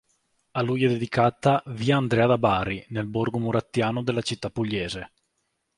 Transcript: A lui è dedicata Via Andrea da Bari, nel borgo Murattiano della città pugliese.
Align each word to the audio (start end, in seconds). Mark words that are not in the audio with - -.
A 0.53 0.61
lui 0.63 0.83
è 0.83 0.87
dedicata 0.87 1.61
Via 1.67 1.97
Andrea 1.97 2.25
da 2.25 2.39
Bari, 2.39 2.83
nel 2.89 3.05
borgo 3.05 3.37
Murattiano 3.37 4.01
della 4.01 4.21
città 4.23 4.49
pugliese. 4.49 5.11